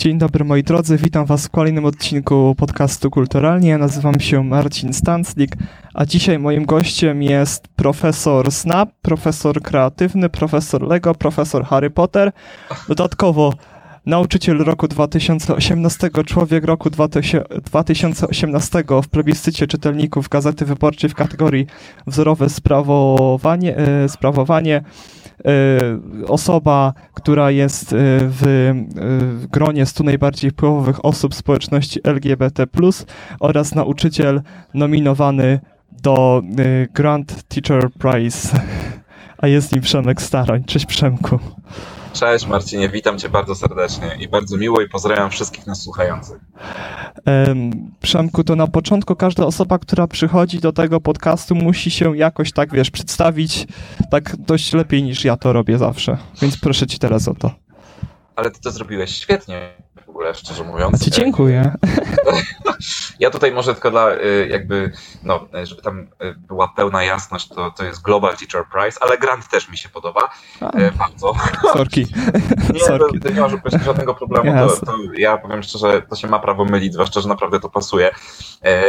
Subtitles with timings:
[0.00, 3.78] Dzień dobry moi drodzy, witam was w kolejnym odcinku podcastu Kulturalnie.
[3.78, 5.56] Nazywam się Marcin Stanclik,
[5.94, 12.32] a dzisiaj moim gościem jest profesor Snap, profesor kreatywny, profesor Lego, profesor Harry Potter.
[12.88, 13.52] Dodatkowo
[14.06, 21.66] nauczyciel roku 2018, człowiek roku 2018 w plebiscycie czytelników Gazety Wyborczej w kategorii
[22.06, 24.82] wzorowe sprawowanie, e, sprawowanie
[26.26, 28.72] osoba, która jest e, w,
[29.40, 32.66] w gronie 100 najbardziej wpływowych osób społeczności LGBT,
[33.40, 34.42] oraz nauczyciel
[34.74, 35.60] nominowany
[36.02, 38.48] do e, Grand Teacher Prize.
[39.42, 40.64] A jest nim Przemek Staroń.
[40.64, 41.38] Cześć Przemku.
[42.12, 46.40] Cześć Marcinie, witam Cię bardzo serdecznie i bardzo miło i pozdrawiam wszystkich nas słuchających.
[48.02, 52.72] Przemku, to na początku każda osoba, która przychodzi do tego podcastu musi się jakoś tak,
[52.72, 53.66] wiesz, przedstawić
[54.10, 56.18] tak dość lepiej niż ja to robię zawsze.
[56.42, 57.50] Więc proszę Ci teraz o to.
[58.36, 59.72] Ale Ty to zrobiłeś świetnie
[60.20, 61.04] ogóle, szczerze mówiąc.
[61.04, 61.72] Ci dziękuję.
[63.18, 67.70] Ja tutaj może tylko dla y, jakby, no, żeby tam y, była pełna jasność, to,
[67.70, 70.30] to jest Global Teacher Prize, ale grant też mi się podoba
[70.60, 70.78] A.
[70.78, 71.34] Y, bardzo.
[71.72, 72.06] Sorki.
[72.74, 73.20] Nie, Sorki.
[73.20, 73.48] To, to nie ma
[73.84, 74.68] żadnego problemu.
[74.68, 78.10] To, to, ja powiem szczerze, to się ma prawo mylić, zwłaszcza, że naprawdę to pasuje.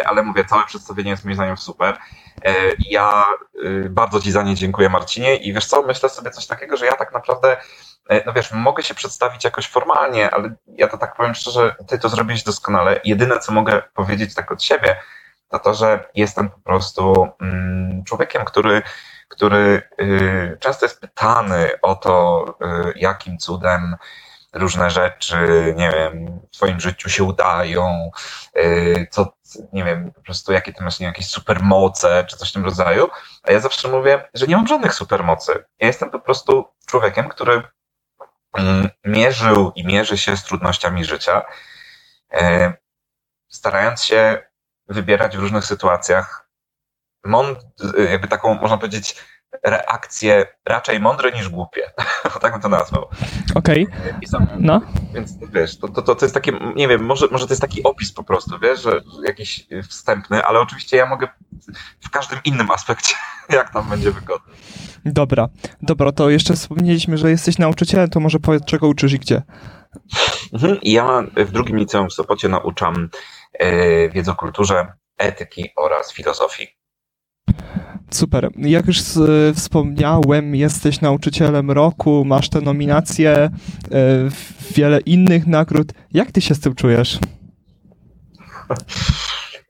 [0.06, 1.98] Ale mówię, całe przedstawienie jest moim zdaniem super.
[2.90, 3.26] Ja
[3.90, 5.36] bardzo Ci za nie dziękuję, Marcinie.
[5.36, 7.58] I wiesz co, myślę sobie coś takiego, że ja tak naprawdę
[8.26, 12.10] no wiesz, mogę się przedstawić jakoś formalnie, ale ja to tak powiem szczerze, ty to
[12.10, 13.00] zrobiłeś doskonale.
[13.04, 14.96] Jedyne, co mogę powiedzieć tak od siebie,
[15.50, 18.82] to to, że jestem po prostu mm, człowiekiem, który,
[19.28, 23.96] który y, często jest pytany o to, y, jakim cudem
[24.54, 28.12] różne rzeczy, nie wiem, w twoim życiu się udają,
[28.58, 29.34] y, co,
[29.74, 33.10] nie wiem, po prostu jakie ty masz nie, jakieś supermoce, czy coś w tym rodzaju.
[33.44, 35.66] A ja zawsze mówię, że nie mam żadnych supermocy.
[35.80, 37.64] Ja jestem po prostu człowiekiem, który
[39.06, 41.42] mierzył i mierzy się z trudnościami życia,
[42.34, 42.74] e,
[43.48, 44.44] starając się
[44.88, 46.50] wybierać w różnych sytuacjach
[47.26, 47.60] mąd-
[48.10, 49.16] jakby taką, można powiedzieć,
[49.64, 51.92] reakcje raczej mądre niż głupie.
[52.42, 53.10] tak bym to nazwał.
[53.56, 53.88] Okej.
[53.88, 54.48] Okay.
[54.60, 54.82] No.
[55.14, 58.14] Więc wiesz, to, to, to jest takie, nie wiem, może, może to jest taki opis
[58.14, 61.28] po prostu, wiesz, że jakiś wstępny, ale oczywiście ja mogę
[62.00, 63.16] w każdym innym aspekcie,
[63.50, 64.54] jak tam będzie wygodnie.
[65.06, 65.50] Dobra,
[65.82, 69.42] dobra, to jeszcze wspomnieliśmy, że jesteś nauczycielem, to może powiedz, czego uczysz i gdzie?
[70.54, 73.10] Mhm, ja w drugim liceum w Sopocie nauczam
[73.54, 76.68] e, wiedzy o kulturze, etyki oraz filozofii.
[78.12, 78.50] Super.
[78.58, 79.02] Jak już
[79.56, 83.50] wspomniałem, jesteś nauczycielem roku, masz te nominacje, e,
[84.76, 85.94] wiele innych nagród.
[86.14, 87.20] Jak ty się z tym czujesz?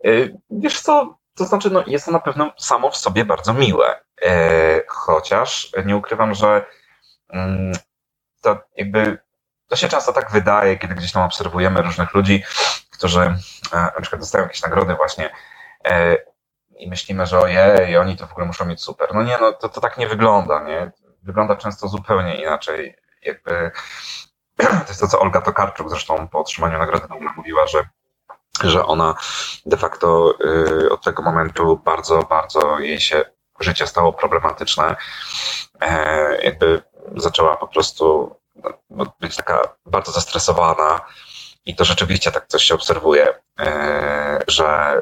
[0.06, 0.12] E,
[0.52, 4.00] wiesz co, to znaczy, no, jest to na pewno samo w sobie bardzo miłe.
[4.26, 6.66] E, chociaż nie ukrywam, że
[7.30, 7.72] mm,
[8.42, 9.18] to jakby
[9.68, 12.44] to się często tak wydaje, kiedy gdzieś tam obserwujemy różnych ludzi,
[12.92, 13.36] którzy e,
[13.72, 15.32] na przykład dostają jakieś nagrody właśnie
[15.86, 16.18] e,
[16.76, 19.10] i myślimy, że ojej, oni to w ogóle muszą mieć super.
[19.14, 20.92] No nie, no to, to tak nie wygląda, nie?
[21.24, 22.96] Wygląda często zupełnie inaczej.
[23.22, 23.72] Jakby
[24.58, 27.84] to jest to, co Olga Tokarczuk zresztą po otrzymaniu nagrody Nobla mówiła, że
[28.64, 29.16] że ona
[29.66, 30.34] de facto
[30.86, 33.26] y, od tego momentu bardzo, bardzo jej się
[33.64, 34.96] życie stało problematyczne,
[35.82, 36.82] e, jakby
[37.16, 38.36] zaczęła po prostu
[38.90, 41.02] no, być taka bardzo zestresowana
[41.66, 45.02] i to rzeczywiście tak coś się obserwuje, e, że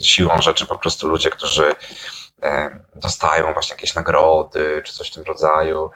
[0.00, 1.74] siłą rzeczy po prostu ludzie, którzy
[2.42, 5.90] e, dostają właśnie jakieś nagrody czy coś w tym rodzaju,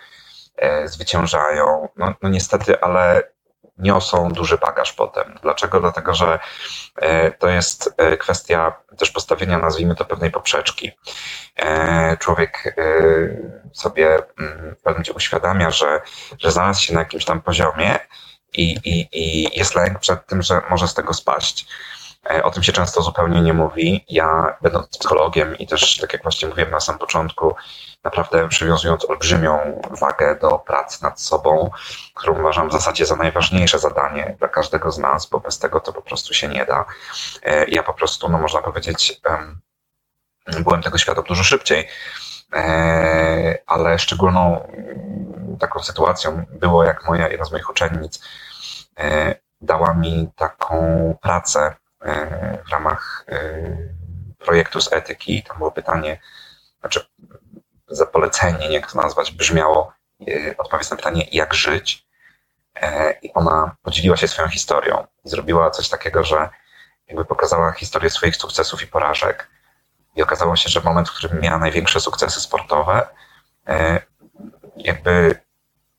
[0.84, 1.88] zwyciężają.
[1.96, 3.33] No, no niestety, ale
[3.78, 5.38] niosą duży bagaż potem.
[5.42, 5.80] Dlaczego?
[5.80, 6.38] Dlatego, że
[6.96, 10.90] e, to jest e, kwestia też postawienia, nazwijmy to, pewnej poprzeczki.
[11.56, 12.76] E, człowiek
[13.72, 16.00] sobie mm, w pewnym uświadamia, że,
[16.38, 17.98] że znalazł się na jakimś tam poziomie
[18.52, 21.66] i, i, i jest lęk przed tym, że może z tego spaść.
[22.42, 24.04] O tym się często zupełnie nie mówi.
[24.08, 27.54] Ja, będąc psychologiem i też, tak jak właśnie mówiłem na samym początku,
[28.04, 31.70] naprawdę przywiązując olbrzymią wagę do pracy nad sobą,
[32.14, 35.92] którą uważam w zasadzie za najważniejsze zadanie dla każdego z nas, bo bez tego to
[35.92, 36.84] po prostu się nie da.
[37.42, 39.20] E, ja po prostu, no można powiedzieć,
[40.60, 41.88] byłem tego świadom dużo szybciej,
[42.52, 44.68] e, ale szczególną
[45.60, 48.20] taką sytuacją było, jak moja jedna z moich uczennic
[48.98, 50.76] e, dała mi taką
[51.22, 51.74] pracę
[52.66, 53.26] w ramach
[54.38, 55.42] projektu z etyki.
[55.42, 56.20] Tam było pytanie,
[56.80, 57.06] znaczy
[57.88, 59.92] za polecenie, jak to nazwać, brzmiało
[60.28, 62.06] e, odpowiedź na pytanie, jak żyć.
[62.74, 66.48] E, I ona podzieliła się swoją historią zrobiła coś takiego, że
[67.08, 69.48] jakby pokazała historię swoich sukcesów i porażek.
[70.16, 73.08] I okazało się, że moment, w którym miała największe sukcesy sportowe,
[73.68, 74.00] e,
[74.76, 75.40] jakby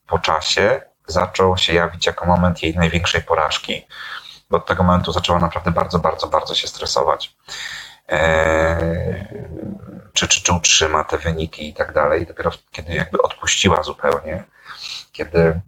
[0.06, 3.86] po czasie zaczął się jawić jako moment jej największej porażki,
[4.50, 7.36] bo od tego momentu zaczęła naprawdę bardzo, bardzo, bardzo się stresować.
[8.08, 9.26] Eee,
[10.12, 12.26] czy, czy, czy utrzyma te wyniki i tak dalej.
[12.26, 14.44] Dopiero kiedy jakby odpuściła zupełnie,
[15.12, 15.60] kiedy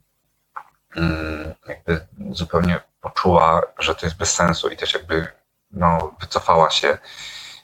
[0.96, 5.26] mm, jakby zupełnie poczuła, że to jest bez sensu i też jakby
[5.70, 6.98] no, wycofała się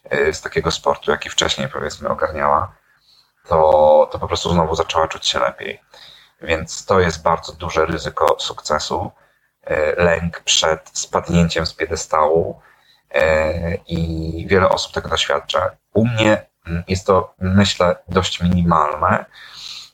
[0.05, 2.73] e, z takiego sportu, jaki wcześniej powiedzmy ogarniała,
[3.49, 5.81] to, to po prostu znowu zaczęła czuć się lepiej.
[6.43, 9.11] Więc to jest bardzo duże ryzyko sukcesu.
[9.67, 12.61] E, lęk przed spadnięciem z piedestału
[13.11, 15.71] e, i wiele osób tego doświadcza.
[15.95, 19.25] U mnie mm, jest to, myślę, dość minimalne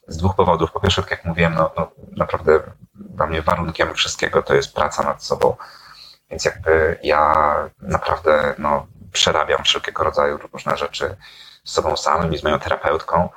[0.08, 0.72] z dwóch powodów.
[0.72, 2.60] Po pierwsze, tak jak mówiłem, no, no naprawdę
[2.94, 5.56] dla mnie warunkiem wszystkiego to jest praca nad sobą.
[6.30, 7.34] Więc jakby ja
[7.82, 11.16] naprawdę no, przerabiam wszelkiego rodzaju różne rzeczy
[11.64, 13.28] z sobą samym i z moją terapeutką.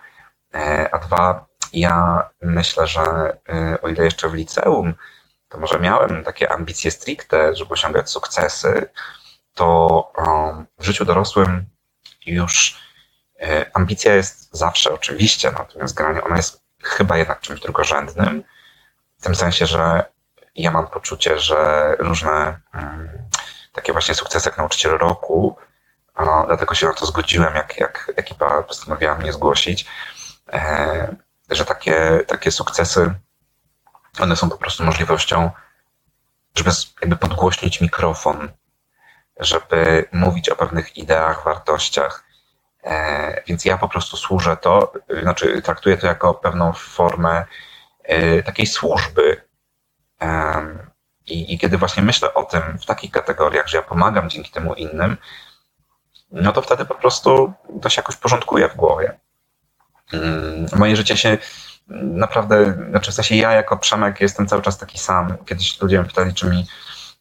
[0.54, 3.04] E, a dwa, ja myślę, że
[3.82, 4.94] o ile jeszcze w liceum,
[5.54, 8.90] to może miałem takie ambicje stricte, żeby osiągać sukcesy,
[9.54, 10.12] to
[10.80, 11.66] w życiu dorosłym
[12.26, 12.78] już
[13.42, 18.44] e, ambicja jest zawsze oczywiście, natomiast granie ona jest chyba jednak czymś drugorzędnym,
[19.20, 20.06] w tym sensie, że
[20.56, 23.10] ja mam poczucie, że różne um,
[23.74, 25.58] takie właśnie sukcesy jak nauczyciel roku,
[26.20, 29.86] no, dlatego się na to zgodziłem, jak, jak ekipa postanowiła mnie zgłosić,
[30.54, 31.16] e,
[31.50, 33.14] że takie, takie sukcesy,
[34.20, 35.52] one są po prostu możliwością,
[36.56, 36.72] żeby
[37.02, 38.52] jakby podgłośnić mikrofon,
[39.40, 42.24] żeby mówić o pewnych ideach, wartościach.
[42.84, 47.46] E, więc ja po prostu służę to, znaczy traktuję to jako pewną formę
[48.04, 49.42] e, takiej służby.
[51.26, 54.74] I, I kiedy właśnie myślę o tym w takich kategoriach, że ja pomagam dzięki temu
[54.74, 55.18] innym,
[56.32, 59.20] no to wtedy po prostu to się jakoś porządkuje w głowie.
[60.14, 61.38] Mm, moje życie się
[61.88, 65.38] naprawdę, znaczy w sensie ja jako Przemek jestem cały czas taki sam.
[65.46, 66.68] Kiedyś ludzie mnie pytali, czy mi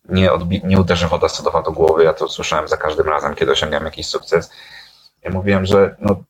[0.09, 2.05] nie, odbi- nie uderzy woda sodowa do głowy.
[2.05, 4.51] Ja to słyszałem za każdym razem, kiedy osiągam jakiś sukces.
[5.23, 6.23] Ja mówiłem, że no,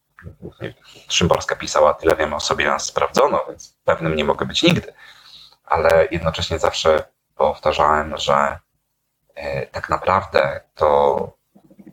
[1.09, 4.93] Szymborska pisała, tyle wiem o sobie, nas sprawdzono, więc pewnym nie mogę być nigdy.
[5.65, 7.05] Ale jednocześnie zawsze
[7.37, 8.59] powtarzałem, że
[9.35, 11.33] e, tak naprawdę to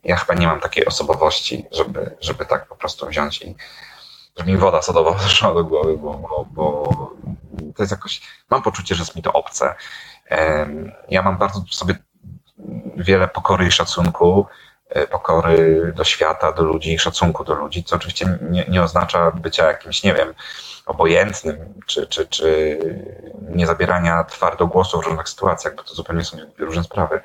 [0.04, 3.56] ja chyba nie mam takiej osobowości, żeby, żeby tak po prostu wziąć i
[4.46, 6.94] mi woda sodowa zeszła do głowy, bo, bo,
[7.76, 9.76] to jest jakoś, mam poczucie, że jest mi to obce.
[11.10, 11.96] Ja mam bardzo sobie
[12.98, 14.46] wiele pokory i szacunku,
[14.90, 19.68] e, pokory do świata, do ludzi, szacunku do ludzi, co oczywiście nie, nie oznacza bycia
[19.68, 20.34] jakimś, nie wiem,
[20.86, 22.80] obojętnym, czy, czy, czy
[23.50, 27.22] nie zabierania twardo głosu w różnych sytuacjach, bo to zupełnie są różne sprawy.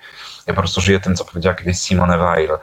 [0.47, 2.59] Ja po prostu żyję tym, co powiedziała kiedyś Simone Weil,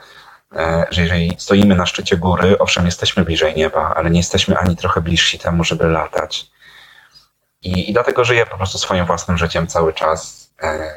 [0.90, 5.00] że jeżeli stoimy na szczycie góry, owszem, jesteśmy bliżej nieba, ale nie jesteśmy ani trochę
[5.00, 6.50] bliżsi temu, żeby latać.
[7.62, 10.50] I, i dlatego żyję po prostu swoim własnym życiem cały czas.
[10.62, 10.94] E,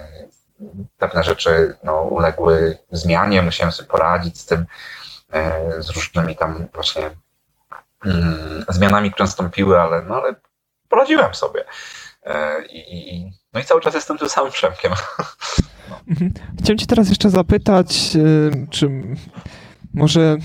[0.97, 4.65] pewne rzeczy no, uległy zmianie, musiałem sobie poradzić z tym,
[5.33, 7.11] e, z różnymi tam właśnie
[8.05, 10.35] mm, zmianami, które nastąpiły, ale, no, ale
[10.89, 11.65] poradziłem sobie.
[12.23, 14.93] E, I, no i cały czas jestem tym samym Przemkiem.
[16.07, 16.15] No.
[16.59, 18.89] Chciałem cię teraz jeszcze zapytać, e, czy
[19.93, 20.37] może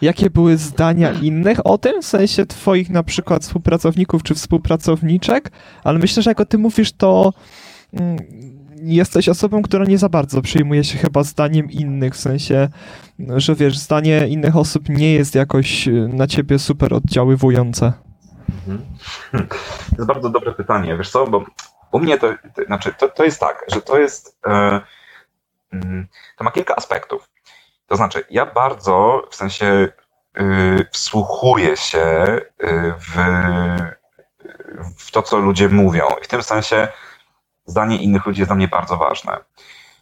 [0.00, 5.50] jakie były zdania innych o tym, w sensie twoich na przykład współpracowników czy współpracowniczek,
[5.84, 7.32] ale myślę, że jak o tym mówisz, to
[7.92, 8.16] mm,
[8.82, 12.68] jesteś osobą, która nie za bardzo przyjmuje się chyba zdaniem innych, w sensie,
[13.36, 17.92] że wiesz, zdanie innych osób nie jest jakoś y, na ciebie super oddziaływujące.
[18.48, 18.80] Mhm.
[19.90, 21.44] To jest bardzo dobre pytanie, wiesz co, bo
[21.92, 24.80] u mnie to, to znaczy, to, to jest tak, że to jest, e,
[25.72, 27.28] mm, to ma kilka aspektów.
[27.86, 29.88] To znaczy, ja bardzo, w sensie,
[30.40, 33.16] y, wsłuchuję się y, w,
[34.98, 36.88] w to, co ludzie mówią i w tym sensie
[37.66, 39.38] zdanie innych ludzi jest dla mnie bardzo ważne.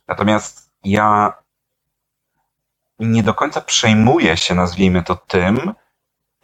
[0.09, 1.33] Natomiast ja
[2.99, 5.75] nie do końca przejmuję się, nazwijmy to tym,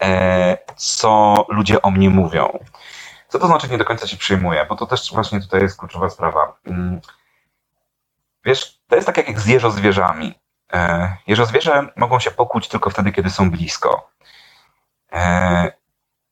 [0.02, 2.58] e, co ludzie o mnie mówią.
[3.28, 4.66] Co to znaczy nie do końca się przejmuję?
[4.68, 6.56] Bo to też właśnie tutaj jest kluczowa sprawa.
[6.66, 7.00] Mm.
[8.44, 10.34] Wiesz, to jest tak jak z jeżozwierzami.
[10.72, 14.10] E, jeżozwierze mogą się pokłócić tylko wtedy, kiedy są blisko.
[15.12, 15.72] E,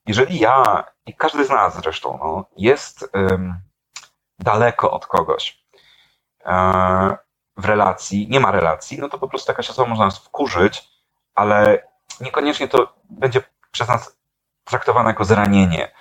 [0.07, 3.11] jeżeli ja i każdy z nas zresztą no, jest
[4.39, 5.65] daleko od kogoś
[6.45, 7.17] e,
[7.57, 10.89] w relacji, nie ma relacji, no to po prostu jakaś osoba może nas wkurzyć,
[11.35, 11.87] ale
[12.21, 14.17] niekoniecznie to będzie przez nas
[14.63, 15.91] traktowane jako zranienie.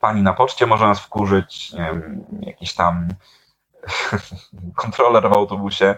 [0.00, 3.08] Pani na poczcie może nas wkurzyć, nie wiem, jakiś tam
[4.82, 5.94] kontroler w autobusie,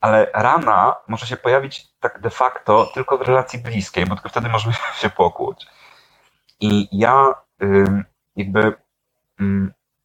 [0.00, 4.48] ale rana może się pojawić tak de facto tylko w relacji bliskiej, bo tylko wtedy
[4.48, 5.70] możemy się pokłócić.
[6.60, 7.34] I ja
[8.36, 8.74] jakby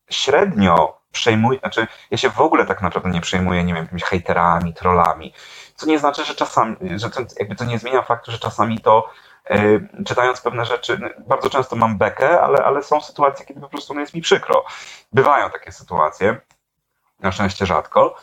[0.09, 4.73] średnio przejmuję, znaczy ja się w ogóle tak naprawdę nie przejmuję, nie wiem, jakimiś hejterami,
[4.73, 5.33] trollami,
[5.75, 9.09] co nie znaczy, że czasami, że to, jakby to nie zmienia faktu, że czasami to
[10.05, 13.93] czytając pewne rzeczy, no, bardzo często mam bekę, ale, ale są sytuacje, kiedy po prostu
[13.93, 14.65] no jest mi przykro.
[15.13, 16.41] Bywają takie sytuacje,
[17.19, 18.15] na szczęście rzadko.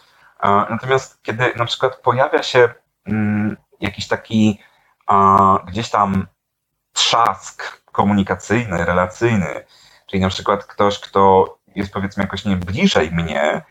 [0.70, 2.74] Natomiast kiedy na przykład pojawia się
[3.06, 4.58] mm, jakiś taki
[5.66, 6.26] gdzieś tam
[6.92, 9.64] trzask komunikacyjny, relacyjny,
[10.06, 13.62] czyli na przykład ktoś, kto jest powiedzmy jakoś nie bliżej mnie,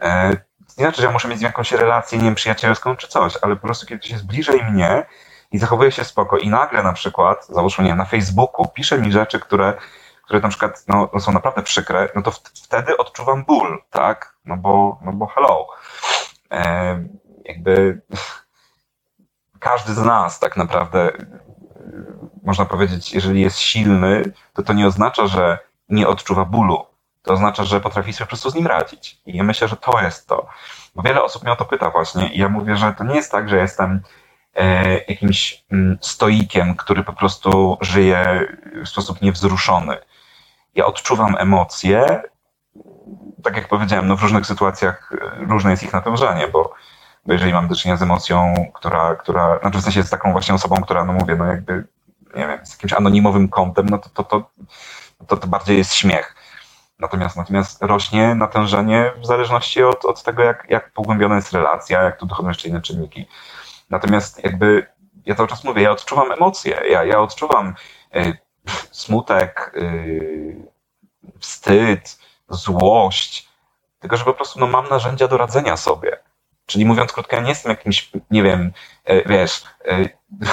[0.00, 0.30] e,
[0.78, 3.62] nie znaczy, że ja muszę mieć jakąś relację, nie wiem, przyjacielską czy coś, ale po
[3.62, 5.06] prostu kiedy ktoś jest bliżej mnie
[5.54, 9.40] i zachowuje się spoko i nagle na przykład, załóżmy, nie na Facebooku pisze mi rzeczy,
[9.40, 9.74] które,
[10.22, 12.30] które na przykład no, są naprawdę przykre, no to
[12.64, 14.36] wtedy odczuwam ból, tak?
[14.44, 15.66] No bo, no bo hello.
[16.50, 17.04] E,
[17.44, 18.00] jakby
[19.60, 21.10] każdy z nas tak naprawdę,
[22.42, 25.58] można powiedzieć, jeżeli jest silny, to to nie oznacza, że
[25.88, 26.86] nie odczuwa bólu.
[27.22, 29.20] To oznacza, że potrafi sobie po prostu z nim radzić.
[29.26, 30.46] I ja myślę, że to jest to.
[30.94, 33.32] Bo wiele osób mnie o to pyta właśnie i ja mówię, że to nie jest
[33.32, 34.02] tak, że jestem
[35.08, 38.48] jakimś mm, stoikiem, który po prostu żyje
[38.84, 39.96] w sposób niewzruszony.
[40.74, 42.22] Ja odczuwam emocje,
[43.42, 46.74] tak jak powiedziałem, no w różnych sytuacjach e, różne jest ich natężenie, bo
[47.26, 50.54] bo jeżeli mam do czynienia z emocją, która, która, znaczy w sensie z taką właśnie
[50.54, 51.86] osobą, która, no mówię, no jakby,
[52.36, 54.50] nie wiem, z jakimś anonimowym kątem, no to to, to,
[55.26, 56.34] to, to bardziej jest śmiech.
[56.98, 62.18] Natomiast, natomiast rośnie natężenie w zależności od, od tego, jak, jak pogłębiona jest relacja, jak
[62.18, 63.26] tu dochodzą jeszcze inne czynniki.
[63.90, 64.86] Natomiast jakby
[65.26, 67.74] ja cały czas mówię, ja odczuwam emocje, ja, ja odczuwam
[68.16, 68.38] y,
[68.90, 70.70] smutek, y,
[71.38, 73.48] wstyd, złość,
[74.00, 76.18] tylko że po prostu no, mam narzędzia do radzenia sobie.
[76.66, 78.72] Czyli mówiąc krótko, ja nie jestem jakimś, nie wiem,
[79.04, 79.64] e, wiesz,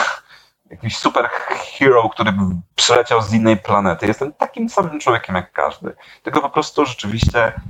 [0.72, 1.30] jakimś super
[1.78, 2.34] hero, który
[2.76, 4.08] przyleciał z innej planety.
[4.08, 5.96] Jestem takim samym człowiekiem jak każdy.
[6.24, 7.62] Tylko po prostu rzeczywiście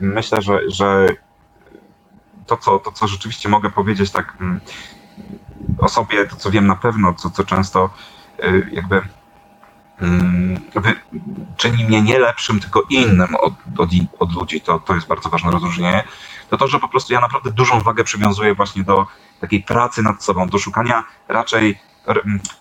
[0.00, 1.06] myślę, że, że
[2.46, 4.60] to, co, to, co rzeczywiście mogę powiedzieć tak mm,
[5.78, 7.90] o sobie, to co wiem na pewno, co, co często
[8.72, 9.02] jakby
[10.00, 10.60] mm,
[11.56, 15.50] czyni mnie nie lepszym, tylko innym od, od, od ludzi, to, to jest bardzo ważne
[15.50, 16.04] rozróżnienie
[16.50, 19.06] to to, że po prostu ja naprawdę dużą wagę przywiązuję właśnie do
[19.40, 21.78] takiej pracy nad sobą, do szukania raczej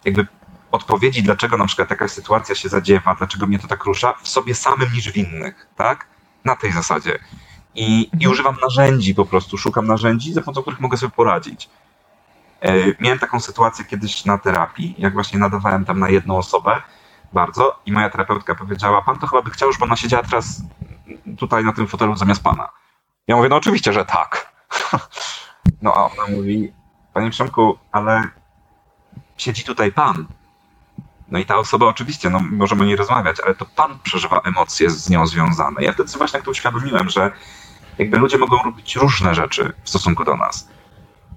[0.06, 0.28] jakby
[0.72, 4.56] odpowiedzi, dlaczego na przykład jakaś sytuacja się zadziewa, dlaczego mnie to tak rusza, w sobie
[4.56, 6.08] samym niż w innych, tak?
[6.46, 7.20] Na tej zasadzie.
[7.76, 11.70] I, i używam narzędzi po prostu, szukam narzędzi, za pomocą których mogę sobie poradzić.
[12.62, 16.82] E, miałem taką sytuację kiedyś na terapii, jak właśnie nadawałem tam na jedną osobę
[17.34, 20.62] bardzo i moja terapeutka powiedziała, pan to chyba by chciał, żeby ona siedziała teraz
[21.38, 22.70] tutaj na tym fotelu zamiast pana.
[23.28, 24.54] Ja mówię, no oczywiście, że tak.
[25.82, 26.74] No a ona mówi,
[27.14, 28.24] panie Przemku, ale
[29.38, 30.26] siedzi tutaj pan.
[31.28, 35.10] No i ta osoba oczywiście, no możemy nie rozmawiać, ale to pan przeżywa emocje z
[35.10, 35.84] nią związane.
[35.84, 37.32] Ja wtedy właśnie to uświadomiłem, że
[37.98, 40.68] jakby ludzie mogą robić różne rzeczy w stosunku do nas,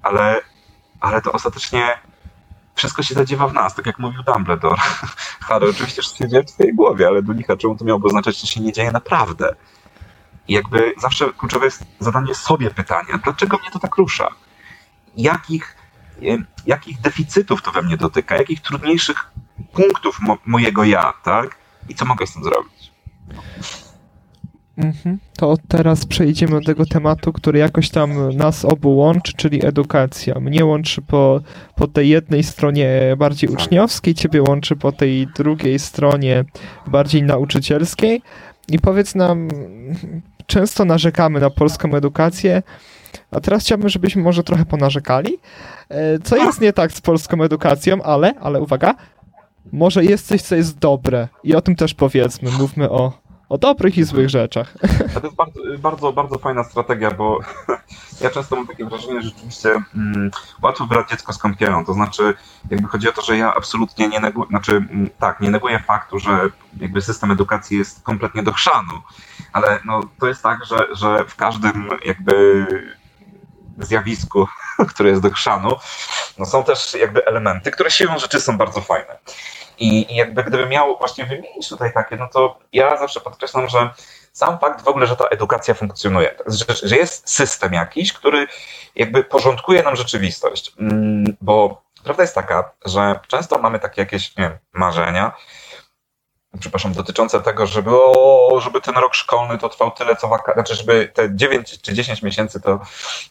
[0.02, 0.40] ale,
[1.00, 1.98] ale to ostatecznie
[2.74, 4.82] wszystko się zadziewa w nas, tak jak mówił Dumbledore.
[5.48, 8.60] Harry oczywiście się dzieje w twojej głowie, ale licha czemu to miałoby oznaczać, że się
[8.60, 9.54] nie dzieje naprawdę?
[10.48, 14.28] I jakby zawsze kluczowe jest zadanie sobie pytania, dlaczego mnie to tak rusza?
[15.16, 15.76] Jakich,
[16.66, 18.36] jakich deficytów to we mnie dotyka?
[18.36, 19.30] Jakich trudniejszych
[19.72, 21.56] punktów mo mojego ja, tak?
[21.88, 22.92] I co mogę z tym zrobić?
[24.78, 25.18] Mhm.
[25.36, 30.40] To teraz przejdziemy do tego tematu, który jakoś tam nas obu łączy, czyli edukacja.
[30.40, 31.40] Mnie łączy po,
[31.76, 36.44] po tej jednej stronie bardziej uczniowskiej, ciebie łączy po tej drugiej stronie
[36.86, 38.22] bardziej nauczycielskiej.
[38.68, 39.48] I powiedz nam,
[40.46, 42.62] często narzekamy na polską edukację,
[43.30, 45.38] a teraz chciałbym, żebyśmy może trochę ponarzekali.
[45.88, 48.94] E, co jest nie tak z polską edukacją, ale, ale uwaga,
[49.72, 53.98] może jest coś, co jest dobre i o tym też powiedzmy, mówmy o, o dobrych
[53.98, 54.74] i złych rzeczach.
[55.14, 57.38] To jest bardzo, bardzo, bardzo fajna strategia, bo
[58.20, 60.30] ja często mam takie wrażenie, że rzeczywiście mm,
[60.62, 61.84] łatwo brać dziecko z kąpielą.
[61.84, 62.34] To znaczy,
[62.70, 66.18] jakby chodzi o to, że ja absolutnie nie neguję, znaczy, mm, tak, nie neguję faktu,
[66.18, 66.40] że
[66.80, 68.92] jakby system edukacji jest kompletnie do chrzanu,
[69.52, 72.66] ale no, to jest tak, że, że w każdym jakby
[73.78, 74.46] zjawisku,
[74.90, 75.70] które jest do chrzanu,
[76.38, 79.18] no są też jakby elementy, które siłą rzeczy są bardzo fajne.
[79.78, 83.90] I, I jakby gdybym miał właśnie wymienić tutaj takie, no to ja zawsze podkreślam, że
[84.32, 88.46] sam fakt w ogóle, że ta edukacja funkcjonuje, że, że jest system jakiś, który
[88.94, 90.72] jakby porządkuje nam rzeczywistość.
[90.80, 95.32] Mm, bo prawda jest taka, że często mamy takie jakieś nie wiem, marzenia,
[96.60, 100.74] przepraszam, dotyczące tego, żeby, o, żeby ten rok szkolny to trwał tyle, co wakacje, znaczy,
[100.74, 102.80] żeby te 9 czy 10 miesięcy to,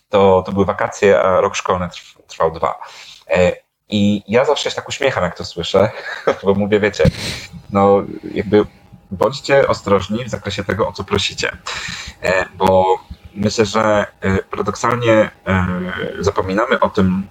[0.10, 1.90] to, to były wakacje, a rok szkolny
[2.28, 2.80] trwał dwa.
[3.92, 5.92] E, I ja zawsze się tak uśmiecham, jak to słyszę,
[6.44, 7.04] bo mówię, wiecie,
[7.70, 8.66] no jakby
[9.12, 11.58] bądźcie ostrożni w zakresie tego, o co prosicie.
[12.56, 13.00] Bo
[13.34, 14.06] myślę, że
[14.52, 15.32] paradoksalnie
[16.20, 17.28] zapominamy o tym,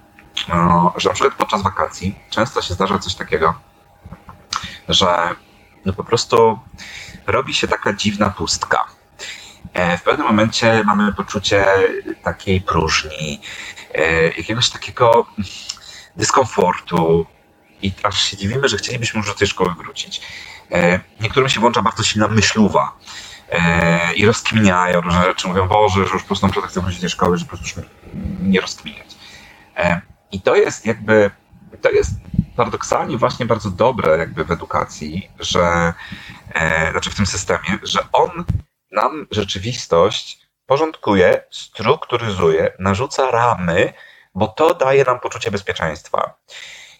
[0.97, 3.53] że na przykład podczas wakacji często się zdarza coś takiego,
[4.89, 5.29] że
[5.85, 6.59] no po prostu
[7.27, 8.85] robi się taka dziwna pustka.
[9.97, 11.65] W pewnym momencie mamy poczucie
[12.23, 13.41] takiej próżni,
[14.37, 15.25] jakiegoś takiego
[16.17, 17.25] dyskomfortu
[17.81, 20.21] i aż się dziwimy, że chcielibyśmy już do tej szkoły wrócić.
[21.21, 22.97] Niektórym się włącza bardzo silna myśluwa
[24.15, 25.47] i rozkminiają różne rzeczy.
[25.47, 27.89] Mówią, Boże, że już po prostu naprawdę chcę wrócić do szkoły, że po prostu już
[28.41, 29.15] nie rozkminiać.
[30.31, 31.31] I to jest jakby,
[31.81, 32.11] to jest
[32.55, 35.93] paradoksalnie właśnie bardzo dobre jakby w edukacji, że,
[36.53, 38.45] e, znaczy w tym systemie, że on
[38.91, 43.93] nam rzeczywistość porządkuje, strukturyzuje, narzuca ramy,
[44.35, 46.35] bo to daje nam poczucie bezpieczeństwa.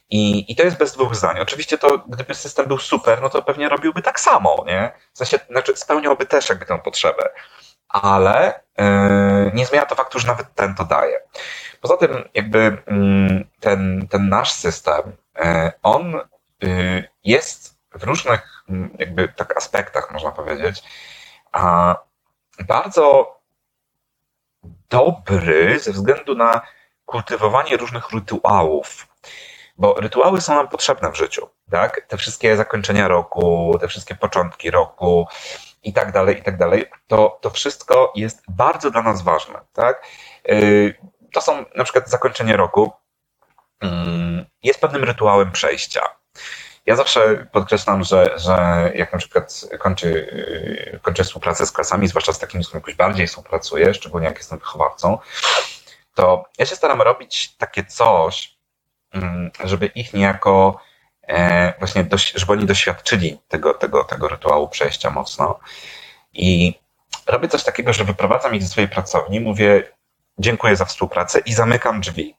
[0.09, 1.39] I, I to jest bez dwóch zdań.
[1.39, 4.91] Oczywiście to, gdyby system był super, no to pewnie robiłby tak samo, nie?
[5.13, 7.29] W sensie, znaczy spełniałby też jakby tę potrzebę.
[7.89, 11.21] Ale yy, nie zmienia to faktu, że nawet ten to daje.
[11.81, 16.15] Poza tym, jakby mm, ten, ten nasz system, e, on
[16.63, 20.83] y, jest w różnych mm, jakby tak aspektach, można powiedzieć,
[21.51, 21.95] a
[22.67, 23.35] bardzo
[24.89, 26.61] dobry ze względu na
[27.05, 29.07] kultywowanie różnych rytuałów.
[29.77, 32.05] Bo rytuały są nam potrzebne w życiu, tak?
[32.07, 35.27] Te wszystkie zakończenia roku, te wszystkie początki roku
[35.83, 36.85] i tak dalej, i tak dalej.
[37.07, 40.07] To, to wszystko jest bardzo dla nas ważne, tak?
[40.49, 40.95] Y,
[41.33, 42.91] to są na przykład zakończenie roku,
[43.81, 46.01] mm, jest pewnym rytuałem przejścia.
[46.85, 50.09] Ja zawsze podkreślam, że, że jak na przykład kończy,
[50.91, 54.37] yy, kończę współpracę z klasami, zwłaszcza z takimi, z którymi jakoś bardziej współpracuję, szczególnie jak
[54.37, 55.17] jestem wychowawcą,
[56.15, 58.57] to ja się staram robić takie coś,
[59.13, 60.79] mm, żeby ich niejako
[61.27, 62.05] e, właśnie,
[62.35, 65.59] żeby oni doświadczyli tego, tego, tego rytuału przejścia mocno.
[66.33, 66.73] I
[67.27, 69.83] robię coś takiego, że wyprowadzam ich ze swojej pracowni, mówię,
[70.37, 72.35] dziękuję za współpracę i zamykam drzwi.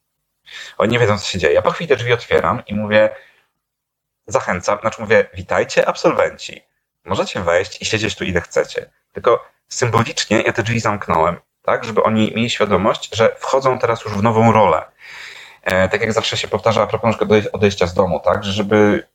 [0.79, 1.55] Oni nie wiedzą, co się dzieje.
[1.55, 3.11] Ja po chwili te drzwi otwieram i mówię,
[4.27, 6.63] zachęcam, znaczy mówię, witajcie absolwenci.
[7.05, 8.91] Możecie wejść i siedzieć tu ile chcecie.
[9.13, 14.15] Tylko symbolicznie ja te drzwi zamknąłem, tak, żeby oni mieli świadomość, że wchodzą teraz już
[14.15, 14.85] w nową rolę.
[15.63, 17.17] E, tak jak zawsze się powtarza a propos
[17.53, 19.09] odejścia z domu, tak, że żeby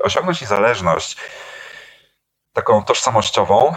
[0.00, 1.16] osiągnąć niezależność
[2.52, 3.74] taką tożsamościową,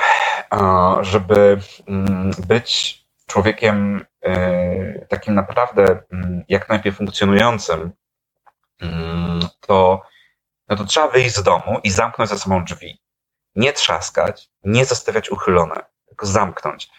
[1.02, 7.92] żeby mm, być człowiekiem e, takim naprawdę mm, jak najpierw funkcjonującym,
[8.82, 10.02] mm, to,
[10.70, 13.02] no to trzeba wyjść z domu i zamknąć za sobą drzwi.
[13.56, 15.84] Nie trzaskać, nie zostawiać uchylone,
[16.18, 16.90] tylko zamknąć.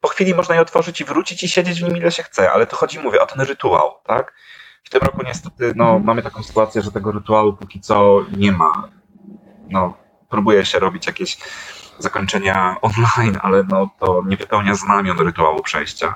[0.00, 2.66] Po chwili można je otworzyć i wrócić i siedzieć w nim ile się chce, ale
[2.66, 4.34] to chodzi, mówię, o ten rytuał, tak?
[4.84, 8.88] W tym roku niestety no, mamy taką sytuację, że tego rytuału póki co nie ma.
[9.68, 9.96] No,
[10.30, 11.38] próbuje się robić jakieś
[11.98, 16.14] zakończenia online, ale no, to nie wypełnia znamion rytuału przejścia.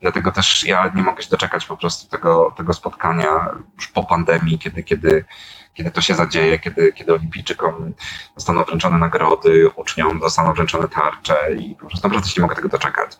[0.00, 4.58] Dlatego też ja nie mogę się doczekać po prostu tego, tego spotkania już po pandemii,
[4.58, 5.24] kiedy, kiedy,
[5.74, 7.94] kiedy to się zadzieje, kiedy, kiedy olimpijczykom
[8.36, 12.68] zostaną wręczone nagrody, uczniom zostaną wręczone tarcze i po prostu naprawdę się nie mogę tego
[12.68, 13.16] doczekać.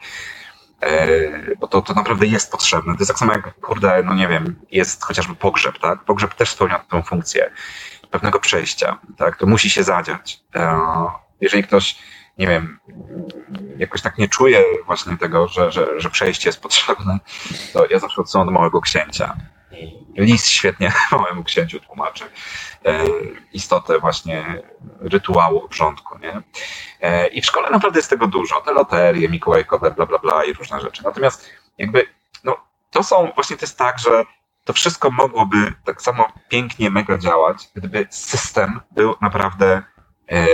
[0.83, 2.93] E, bo to, to naprawdę jest potrzebne.
[2.95, 6.05] To jest tak samo jak, kurde, no nie wiem, jest chociażby pogrzeb, tak?
[6.05, 7.51] Pogrzeb też spełnia tę funkcję
[8.11, 9.37] pewnego przejścia, tak?
[9.37, 10.41] To musi się zadziać.
[10.55, 10.81] E,
[11.41, 11.99] jeżeli ktoś,
[12.38, 12.79] nie wiem,
[13.79, 17.19] jakoś tak nie czuje właśnie tego, że, że, że przejście jest potrzebne,
[17.73, 19.37] to ja zawsze odsyłam do Małego Księcia.
[20.15, 22.25] I list świetnie Małemu Księciu tłumaczy
[22.85, 23.05] e,
[23.53, 24.63] istotę właśnie
[25.01, 26.43] rytuału obrządku, nie?
[27.01, 28.61] E, I w szkole naprawdę jest tego dużo.
[28.61, 31.05] Te loterie, mikołajkowe, bla, bla, bla i różne rzeczy.
[31.05, 32.07] Natomiast jakby,
[32.45, 32.57] no,
[32.91, 34.25] to są, właśnie to jest tak, że
[34.65, 39.83] to wszystko mogłoby tak samo pięknie, mega działać, gdyby system był naprawdę
[40.33, 40.47] E,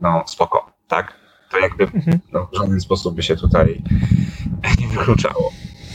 [0.00, 1.14] no spoko, tak?
[1.50, 2.18] To jakby mhm.
[2.32, 3.82] no, w żaden sposób by się tutaj
[4.80, 5.52] nie wykluczało.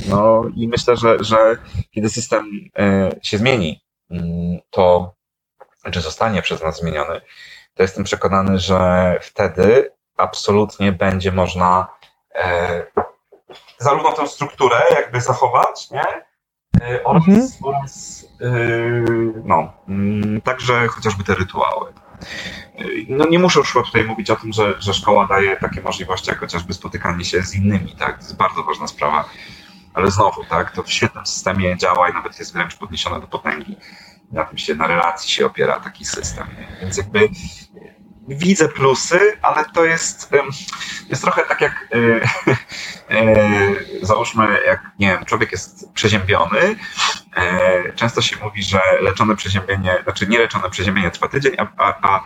[0.09, 1.57] No i myślę, że, że
[1.91, 2.45] kiedy system
[2.79, 5.13] e, się zmieni, mm, to,
[5.91, 7.21] czy zostanie przez nas zmieniony,
[7.73, 11.87] to jestem przekonany, że wtedy absolutnie będzie można
[12.35, 12.85] e,
[13.77, 16.25] zarówno tę strukturę jakby zachować, nie?
[16.81, 17.47] E, oraz, mhm.
[17.63, 18.25] oraz
[19.43, 21.93] no, mm, także chociażby te rytuały.
[23.09, 26.39] No nie muszę już tutaj mówić o tym, że, że szkoła daje takie możliwości, jak
[26.39, 28.17] chociażby spotykanie się z innymi, tak?
[28.17, 29.29] To jest bardzo ważna sprawa.
[29.93, 33.77] Ale znowu, tak, to w świetnym systemie działa i nawet jest wręcz podniesione do potęgi.
[34.31, 36.47] Na tym się, na relacji się opiera taki system.
[36.81, 37.29] Więc jakby
[38.27, 40.31] widzę plusy, ale to jest,
[41.09, 41.87] jest trochę tak jak
[44.01, 46.75] załóżmy, jak nie wiem, człowiek jest przeziębiony,
[47.95, 52.23] często się mówi, że leczone przeziębienie, znaczy nie leczone przeziębienie trwa tydzień, a, a, a,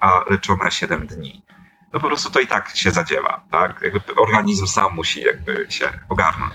[0.00, 1.42] a leczone 7 dni
[1.92, 3.80] no po prostu to i tak się zadziewa, tak?
[3.82, 6.54] Jakby organizm sam musi jakby się ogarnąć.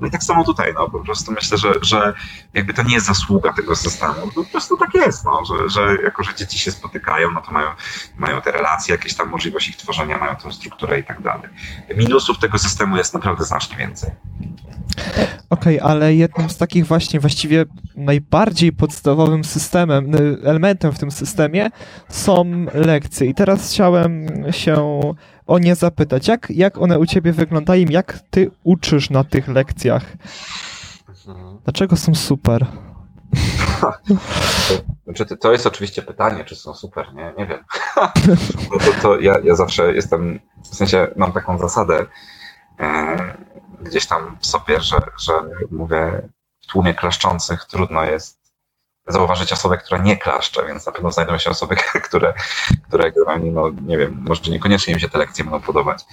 [0.00, 2.14] No i tak samo tutaj, no po prostu myślę, że, że
[2.54, 6.22] jakby to nie jest zasługa tego systemu, po prostu tak jest, no, że, że jako,
[6.22, 7.68] że dzieci się spotykają, no to mają,
[8.18, 11.48] mają te relacje, jakieś tam możliwość ich tworzenia, mają tą strukturę i tak dalej.
[11.96, 14.10] Minusów tego systemu jest naprawdę znacznie więcej.
[15.50, 17.64] Okej, okay, ale jednym z takich właśnie właściwie
[17.96, 20.12] najbardziej podstawowym systemem,
[20.44, 21.70] elementem w tym systemie
[22.08, 23.26] są lekcje.
[23.26, 25.00] I teraz chciałem się
[25.50, 26.28] o nie zapytać.
[26.28, 27.86] Jak, jak one u ciebie wyglądają?
[27.88, 30.02] Jak ty uczysz na tych lekcjach?
[31.64, 32.66] Dlaczego są super?
[35.04, 37.64] Znaczy, to jest oczywiście pytanie, czy są super, nie, nie wiem.
[38.72, 42.06] No to, to ja, ja zawsze jestem, w sensie mam taką zasadę,
[42.80, 43.16] e,
[43.80, 45.32] gdzieś tam w sobie, że, że
[45.70, 46.28] mówię,
[46.60, 48.39] w tłumie klaszczących trudno jest
[49.12, 51.76] zauważyć osobę, która nie klaszcze, więc na pewno znajdą się osoby,
[52.08, 52.34] które,
[52.88, 53.12] które
[53.44, 56.04] no nie wiem, może niekoniecznie im się te lekcje będą podobać.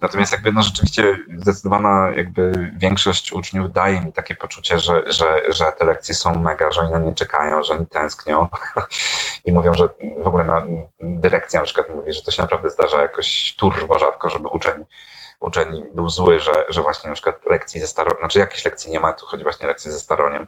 [0.00, 5.72] Natomiast jakby no rzeczywiście zdecydowana jakby większość uczniów daje mi takie poczucie, że, że, że
[5.78, 8.48] te lekcje są mega, że oni na nie czekają, że oni tęsknią
[9.44, 9.88] i mówią, że
[10.22, 10.66] w ogóle na,
[11.00, 14.84] dyrekcja na przykład mówi, że to się naprawdę zdarza jakoś turbo rzadko, żeby uczeń
[15.44, 19.00] uczeń był zły, że, że właśnie na przykład lekcji ze staroniem, znaczy jakiejś lekcji nie
[19.00, 20.46] ma, tu chodzi właśnie o lekcje ze staroniem.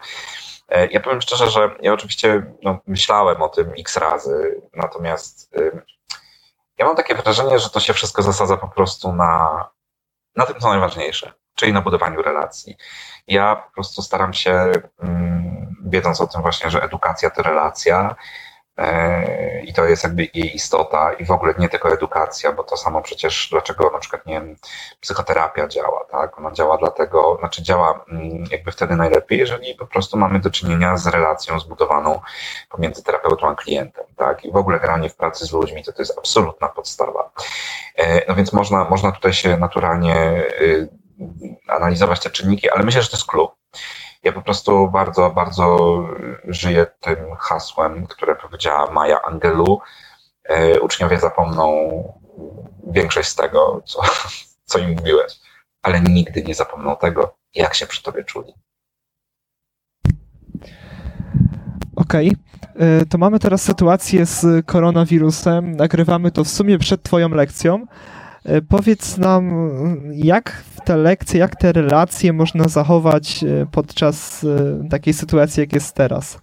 [0.69, 5.55] E, ja powiem szczerze, że ja oczywiście no, myślałem o tym x razy, natomiast
[6.79, 9.65] ja mam takie wrażenie, że to się wszystko zasadza po prostu na,
[10.37, 12.77] na tym, co najważniejsze, czyli na budowaniu relacji.
[13.29, 14.73] Ja po prostu staram się,
[15.85, 18.17] wiedząc o tym właśnie, że edukacja to relacja,
[19.65, 23.03] I to jest jakby jej istota i w ogóle nie tylko edukacja, bo to samo
[23.03, 24.57] przecież, dlaczego na przykład, nie wiem,
[25.01, 26.39] psychoterapia działa, tak?
[26.39, 30.97] Ona działa dlatego, znaczy działa mm, jakby wtedy najlepiej, jeżeli po prostu mamy do czynienia
[30.97, 32.21] z relacją zbudowaną
[32.71, 34.45] pomiędzy terapeutą a klientem, tak?
[34.45, 37.31] I w ogóle granie w pracy z ludźmi to, to jest absolutna podstawa.
[37.97, 40.89] E, no więc można, można tutaj się naturalnie y,
[41.69, 43.56] analizować te czynniki, ale myślę, że to jest klub.
[44.27, 45.79] Ja po prostu bardzo, bardzo
[46.45, 49.81] żyję tym hasłem, które powiedziała Maja Angelu.
[50.45, 51.69] E, uczniowie zapomną
[52.87, 54.03] większość z tego, co,
[54.71, 55.41] co im mówiłeś,
[55.83, 58.53] ale nigdy nie zapomną tego, jak się przy tobie czuli.
[61.97, 62.33] Okej,
[62.73, 62.87] okay.
[62.87, 65.77] E, to mamy teraz sytuację z koronawirusem.
[65.77, 67.87] Nagrywamy to w sumie przed Twoją lekcją.
[68.45, 69.71] E, powiedz nam,
[70.13, 75.95] jak te lekcje, jak te relacje można zachować e, podczas e, takiej sytuacji, jak jest
[75.95, 76.39] teraz?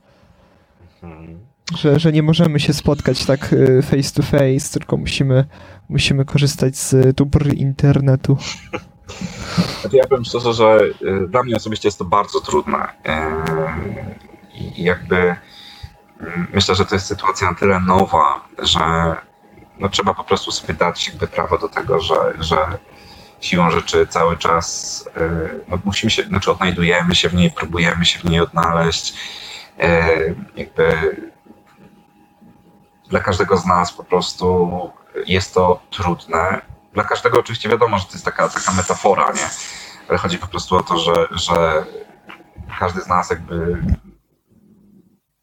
[1.04, 1.40] Mhm.
[1.78, 5.46] Że, że nie możemy się spotkać tak face to face, tylko musimy,
[5.90, 8.38] musimy korzystać z dóbr internetu.
[9.82, 10.80] Znaczy ja powiem szczerze, że
[11.28, 12.88] dla mnie osobiście jest to bardzo trudne.
[14.54, 19.16] I jakby mm, myślę, że to jest sytuacja na tyle nowa, że
[19.80, 22.58] no trzeba po prostu sobie dać jakby prawo do tego, że, że
[23.44, 28.20] siłą rzeczy cały czas y, no musimy się, znaczy odnajdujemy się w niej, próbujemy się
[28.20, 29.14] w niej odnaleźć.
[29.80, 31.18] Y, jakby
[33.10, 34.70] dla każdego z nas po prostu
[35.28, 36.62] jest to trudne.
[36.94, 39.50] Dla każdego oczywiście wiadomo, że to jest taka, taka metafora, nie?
[40.10, 41.86] Ale chodzi po prostu o to, że, że
[42.80, 43.84] każdy z nas jakby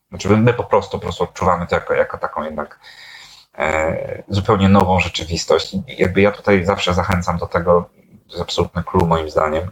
[0.08, 3.19] znaczy my po prostu, po prostu odczuwamy to jako, jako taką jednak E,
[4.28, 5.74] zupełnie nową rzeczywistość.
[5.74, 7.90] I jakby ja tutaj zawsze zachęcam do tego,
[8.26, 9.70] to jest absolutny clue moim zdaniem,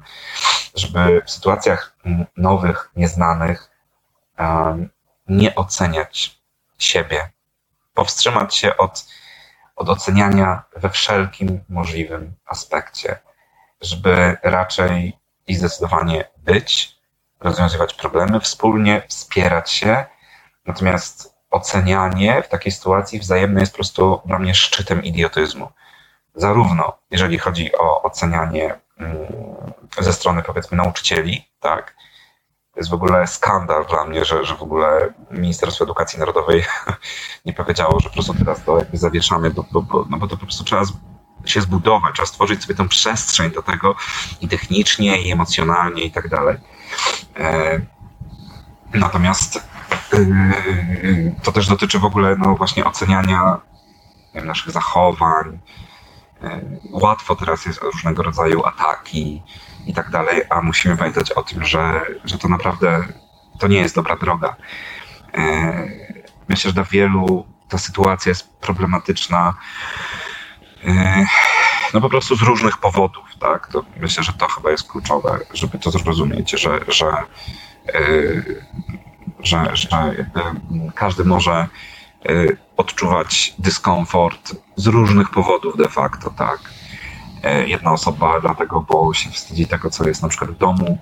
[0.75, 1.97] żeby w sytuacjach
[2.37, 3.71] nowych, nieznanych
[5.29, 6.41] nie oceniać
[6.79, 7.31] siebie,
[7.95, 9.07] powstrzymać się od,
[9.77, 13.19] od oceniania we wszelkim możliwym aspekcie,
[13.81, 16.99] żeby raczej i zdecydowanie być,
[17.41, 20.05] rozwiązywać problemy wspólnie, wspierać się,
[20.67, 25.69] natomiast ocenianie w takiej sytuacji wzajemne jest po prostu dla mnie szczytem idiotyzmu.
[26.35, 29.17] Zarówno jeżeli chodzi o ocenianie mm,
[29.99, 31.95] ze strony powiedzmy nauczycieli, tak,
[32.73, 36.65] to jest w ogóle skandal dla mnie, że, że w ogóle Ministerstwo Edukacji Narodowej
[37.47, 40.37] nie powiedziało, że po prostu teraz to jakby zawieszamy, bo, bo, bo, no bo to
[40.37, 40.83] po prostu trzeba
[41.45, 43.95] się zbudować, trzeba stworzyć sobie tę przestrzeń do tego
[44.41, 46.57] i technicznie, i emocjonalnie i tak dalej.
[47.37, 47.81] E,
[48.95, 49.69] natomiast
[51.43, 53.61] to też dotyczy w ogóle no, właśnie oceniania
[54.35, 55.59] wiem, naszych zachowań.
[56.43, 59.43] Yy, łatwo teraz jest różnego rodzaju ataki
[59.87, 63.05] i tak dalej, a musimy pamiętać o tym, że, że to naprawdę
[63.59, 64.57] to nie jest dobra droga.
[65.35, 69.55] Yy, myślę, że dla wielu ta sytuacja jest problematyczna
[71.95, 73.69] no po prostu z różnych powodów, tak?
[73.73, 77.13] To myślę, że to chyba jest kluczowe, żeby to zrozumieć, że, że,
[77.95, 78.67] yy,
[79.43, 80.41] że, że jakby
[80.95, 81.67] każdy może
[82.25, 86.59] yy, odczuwać dyskomfort z różnych powodów de facto, tak?
[87.45, 90.99] Yy, jedna osoba dlatego, bo się wstydzi tego, co jest na przykład w domu,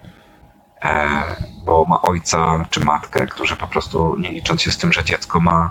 [0.82, 1.22] E,
[1.64, 5.40] bo ma ojca czy matkę, którzy po prostu nie licząc się z tym, że dziecko
[5.40, 5.70] ma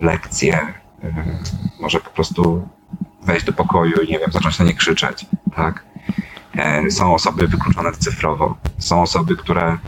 [0.00, 1.38] lekcje, e,
[1.80, 2.68] może po prostu
[3.22, 5.26] wejść do pokoju i nie wiem, zacząć na nie krzyczeć,
[5.56, 5.84] tak?
[6.56, 9.78] E, są osoby wykluczone cyfrowo, są osoby, które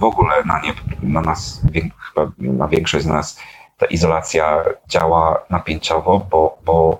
[0.00, 1.60] w ogóle na nie, na nas,
[2.08, 3.40] chyba na większość z nas
[3.78, 6.98] ta izolacja działa napięciowo, bo, bo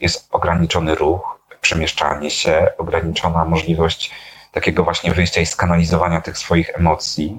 [0.00, 4.14] jest ograniczony ruch, przemieszczanie się, ograniczona możliwość
[4.52, 7.38] takiego właśnie wyjścia i skanalizowania tych swoich emocji,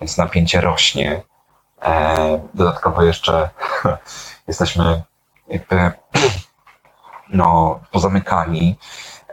[0.00, 1.22] więc napięcie rośnie.
[1.82, 3.50] E, dodatkowo jeszcze
[4.48, 5.02] jesteśmy
[5.48, 5.92] jakby
[7.40, 8.76] no, pozamykani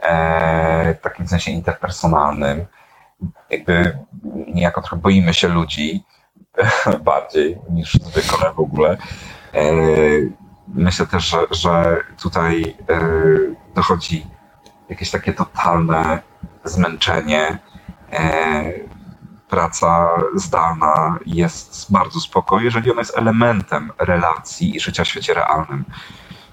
[0.02, 2.66] e, w takim sensie interpersonalnym.
[3.50, 3.98] Jakby
[4.54, 6.04] niejako trochę boimy się ludzi
[7.04, 8.98] bardziej niż zwykle w ogóle.
[9.54, 9.72] E,
[10.68, 12.76] myślę też, że, że tutaj
[13.74, 14.26] dochodzi
[14.88, 16.22] jakieś takie totalne
[16.64, 17.58] zmęczenie.
[18.12, 18.72] E,
[19.48, 25.84] praca zdalna jest bardzo spoko, jeżeli ona jest elementem relacji i życia w świecie realnym.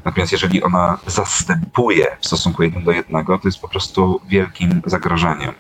[0.06, 5.54] Natomiast jeżeli ona zastępuje w stosunku jeden do jednego, to jest po prostu wielkim zagrożeniem.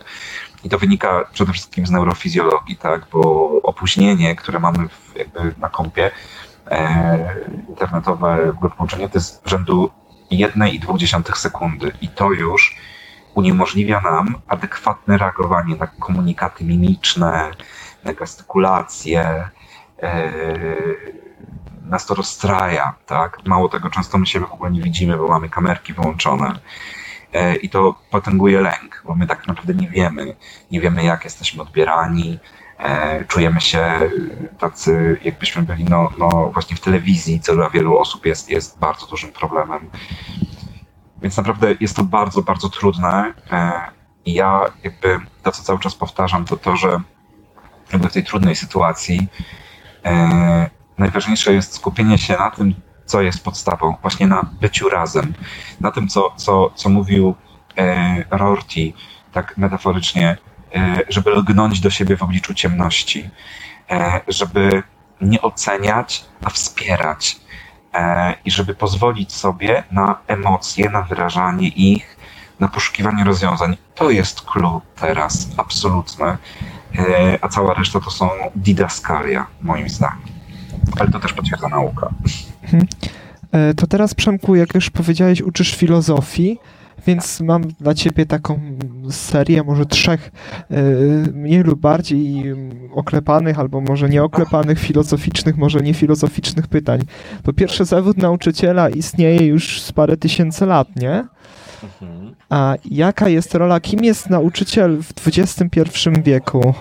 [0.63, 3.07] I to wynika przede wszystkim z neurofizjologii, tak?
[3.11, 6.11] bo opóźnienie, które mamy w, jakby na kompie,
[6.71, 7.35] e,
[7.69, 9.91] internetowe połączenie, to jest rzędu
[10.31, 11.91] 1,2 sekundy.
[12.01, 12.75] I to już
[13.33, 17.51] uniemożliwia nam adekwatne reagowanie na komunikaty mimiczne,
[18.03, 19.49] na gestykulacje,
[20.03, 20.31] e,
[21.85, 23.45] nas to rozstraja, tak?
[23.45, 26.59] Mało tego, często my siebie w ogóle nie widzimy, bo mamy kamerki wyłączone.
[27.35, 30.35] E, I to potęguje lęk, bo my tak naprawdę nie wiemy.
[30.71, 32.39] Nie wiemy, jak jesteśmy odbierani,
[32.77, 33.99] e, czujemy się
[34.59, 39.07] tacy, jakbyśmy byli no, no właśnie w telewizji, co dla wielu osób jest, jest bardzo
[39.07, 39.89] dużym problemem.
[41.21, 43.33] Więc naprawdę jest to bardzo, bardzo trudne.
[43.51, 43.71] E,
[44.25, 47.01] I ja jakby to, co cały czas powtarzam, to to, że
[47.93, 49.27] jakby w tej trudnej sytuacji
[50.97, 52.73] najważniejsze jest skupienie się na tym,
[53.05, 55.33] co jest podstawą, właśnie na byciu razem,
[55.81, 57.35] na tym, co, co, co mówił
[57.77, 58.93] e, Rorty,
[59.31, 60.37] tak metaforycznie,
[61.09, 63.29] żeby lgnąć do siebie w obliczu ciemności,
[64.27, 64.83] żeby
[65.21, 67.39] nie oceniać, a wspierać,
[67.95, 72.17] E, i żeby pozwolić sobie na emocje, na wyrażanie ich,
[72.59, 73.77] na poszukiwanie rozwiązań.
[73.95, 76.37] To jest clue teraz, absolutne.
[76.97, 80.27] E, a cała reszta to są didaskalia, moim zdaniem.
[80.99, 82.09] Ale to też potwierdza nauka.
[82.65, 82.87] Mhm.
[83.51, 86.57] E, to teraz, Przemku, jak już powiedziałeś, uczysz filozofii.
[87.07, 88.59] Więc mam dla ciebie taką
[89.09, 90.31] serię może trzech
[90.71, 90.81] e,
[91.33, 92.53] mniej lub bardziej
[92.95, 97.01] oklepanych, albo może nieoklepanych, filozoficznych, może niefilozoficznych pytań.
[97.43, 101.23] Po pierwsze, zawód nauczyciela istnieje już z parę tysięcy lat, nie?
[101.83, 102.35] Mhm.
[102.49, 105.89] A jaka jest rola, kim jest nauczyciel w XXI
[106.23, 106.73] wieku?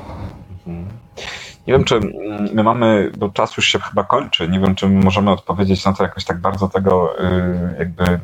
[1.67, 2.01] Nie wiem, czy
[2.55, 6.03] my mamy, bo czas już się chyba kończy, nie wiem, czy możemy odpowiedzieć na to
[6.03, 8.21] jakoś tak bardzo tego y, jakby mm,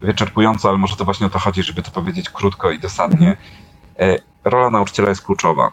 [0.00, 3.36] wyczerpująco, ale może to właśnie o to chodzi, żeby to powiedzieć krótko i dosadnie.
[3.98, 5.72] E, rola nauczyciela jest kluczowa.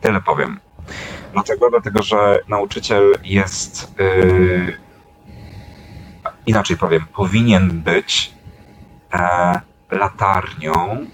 [0.00, 0.60] Tyle powiem.
[1.32, 1.70] Dlaczego?
[1.70, 4.78] Dlatego, że nauczyciel jest, yy,
[6.46, 8.32] inaczej powiem, powinien być
[9.12, 11.06] e, latarnią,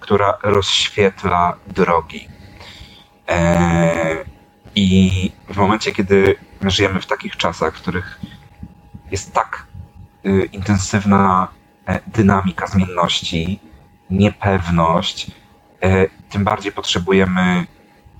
[0.00, 2.28] która rozświetla drogi.
[3.28, 3.69] E,
[4.80, 8.20] I w momencie, kiedy żyjemy w takich czasach, w których
[9.10, 9.66] jest tak
[10.26, 11.48] y, intensywna
[11.90, 13.60] E, dynamika zmienności,
[14.10, 15.30] niepewność,
[15.82, 17.66] e, tym bardziej potrzebujemy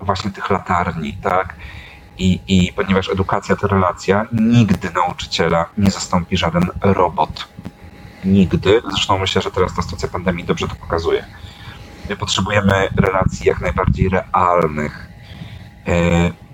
[0.01, 1.57] właśnie tych latarni, tak?
[2.18, 7.49] I, I ponieważ edukacja to relacja, nigdy nauczyciela nie zastąpi żaden robot.
[8.25, 8.83] Nigdy.
[8.90, 11.25] Zresztą myślę, że teraz ta sytuacja pandemii dobrze to pokazuje.
[12.09, 15.09] My potrzebujemy relacji jak najbardziej realnych.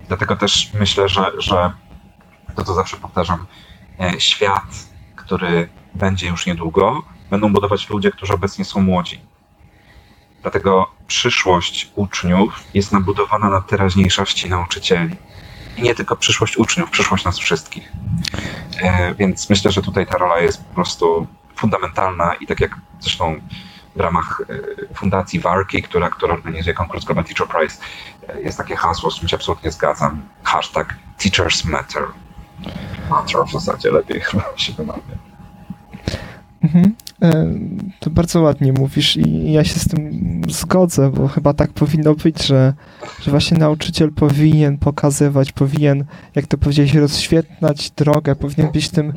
[0.06, 1.72] E, dlatego też myślę, że, że
[2.56, 3.46] to, co zawsze powtarzam,
[4.18, 4.64] świat,
[5.16, 9.20] który będzie już niedługo, będą budować ludzie, którzy obecnie są młodzi.
[10.42, 15.16] Dlatego przyszłość uczniów jest nabudowana na teraźniejszości nauczycieli.
[15.76, 17.92] I nie tylko przyszłość uczniów, przyszłość nas wszystkich.
[18.82, 23.40] E, więc myślę, że tutaj ta rola jest po prostu fundamentalna i tak jak zresztą
[23.96, 24.42] w ramach
[24.90, 27.76] e, fundacji Warki, która, która organizuje konkurs Global Teacher Prize,
[28.28, 30.22] e, jest takie hasło, z którym się absolutnie zgadzam.
[30.42, 32.02] Hashtag Teachers Matter.
[33.10, 35.02] Matter w zasadzie lepiej chyba się wymawia.
[36.62, 36.94] Mhm.
[37.22, 37.46] E,
[38.00, 40.10] to bardzo ładnie mówisz i ja się z tym
[40.48, 42.74] zgodzę, bo chyba tak powinno być, że,
[43.20, 46.04] że właśnie nauczyciel powinien pokazywać, powinien,
[46.34, 49.12] jak to powiedziałeś, rozświetlać drogę, powinien być tym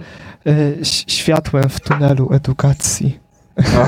[1.07, 3.28] światłem w tunelu edukacji.
[3.59, 3.85] No,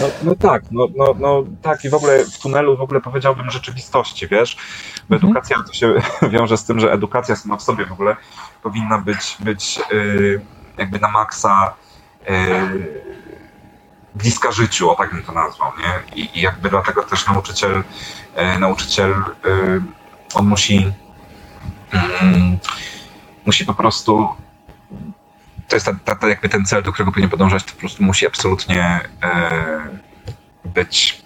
[0.00, 3.50] no, no, tak, no, no, no tak i w ogóle w tunelu w ogóle powiedziałbym
[3.50, 4.56] rzeczywistości, wiesz,
[5.08, 5.30] bo mhm.
[5.30, 5.94] edukacja to się
[6.32, 8.16] wiąże z tym, że edukacja sama w sobie w ogóle
[8.62, 10.40] powinna być, być yy,
[10.78, 11.74] jakby na maksa
[12.28, 13.02] yy,
[14.14, 16.22] bliska życiu, o tak bym to nazwał, nie?
[16.22, 17.82] I, i jakby dlatego też nauczyciel,
[18.36, 19.14] yy, nauczyciel
[19.44, 19.82] yy,
[20.34, 20.92] on musi
[21.92, 22.58] mm,
[23.46, 24.28] musi po prostu
[25.68, 28.02] to jest ta, ta, ta, jakby ten cel, do którego powinien podążać, to po prostu
[28.02, 29.50] musi absolutnie e,
[30.64, 31.22] być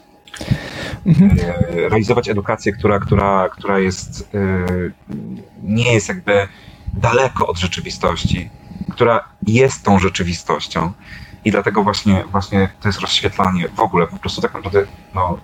[1.06, 4.66] e, realizować edukację, która, która, która jest e,
[5.62, 6.48] nie jest jakby
[6.92, 8.50] daleko od rzeczywistości,
[8.90, 10.92] która jest tą rzeczywistością.
[11.44, 15.38] I dlatego właśnie, właśnie to jest rozświetlanie w ogóle po prostu tak naprawdę no,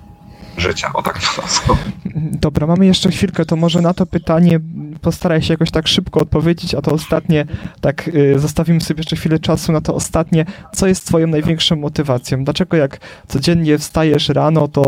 [0.69, 1.21] życia, o tak
[1.67, 1.77] to.
[2.15, 4.61] Dobra, mamy jeszcze chwilkę, to może na to pytanie
[5.01, 7.47] postaraj się jakoś tak szybko odpowiedzieć, a to ostatnie,
[7.81, 10.45] tak y, zostawimy sobie jeszcze chwilę czasu na to ostatnie.
[10.75, 12.45] Co jest twoją największą motywacją?
[12.45, 14.83] Dlaczego jak codziennie wstajesz rano, to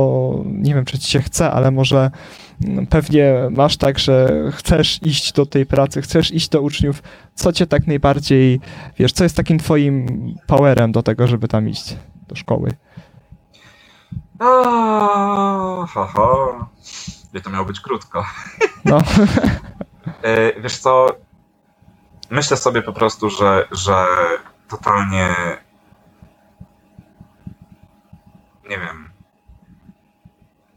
[0.46, 2.10] nie wiem, czy ci się chce, ale może
[2.64, 7.02] mm, pewnie masz tak, że chcesz iść do tej pracy, chcesz iść do uczniów.
[7.34, 8.60] Co cię tak najbardziej,
[8.98, 10.06] wiesz, co jest takim twoim
[10.46, 11.96] powerem do tego, żeby tam iść
[12.28, 12.70] do szkoły?
[14.40, 16.26] A, ha, ha.
[17.32, 18.24] Wie to miało być krótko.
[18.84, 18.98] No.
[20.22, 21.06] E, wiesz co,
[22.30, 24.06] myślę sobie po prostu, że, że
[24.68, 25.34] totalnie
[28.68, 29.10] nie wiem.